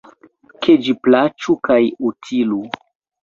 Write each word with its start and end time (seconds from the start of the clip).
Ke 0.63 0.75
ĝi 0.85 0.95
plaĉu 1.07 1.55
kaj 1.69 1.79
utilu! 2.09 2.59